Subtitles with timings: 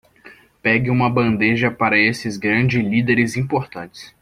[0.63, 4.15] Pegue uma bandeja para esses grandes líderes importantes.